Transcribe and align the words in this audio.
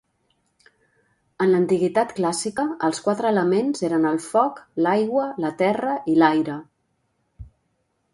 En 1.43 1.51
l'antiguitat 1.55 2.15
clàssica 2.19 2.65
els 2.87 3.01
quatre 3.07 3.29
elements 3.33 3.83
eren 3.89 4.07
el 4.13 4.17
foc, 4.23 4.57
l'aigua, 4.87 5.27
la 5.45 5.53
terra 5.61 5.93
i 6.15 6.17
l'aire. 6.23 6.57